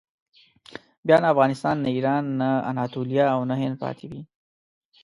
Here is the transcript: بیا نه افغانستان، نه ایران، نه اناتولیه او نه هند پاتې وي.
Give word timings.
بیا 1.05 1.17
نه 1.23 1.27
افغانستان، 1.33 1.75
نه 1.83 1.89
ایران، 1.95 2.23
نه 2.41 2.49
اناتولیه 2.69 3.25
او 3.35 3.39
نه 3.49 3.55
هند 3.61 3.75
پاتې 3.83 4.05
وي. 4.11 4.21